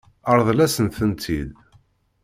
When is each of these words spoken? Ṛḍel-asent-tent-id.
Ṛḍel-asent-tent-id. 0.37 1.49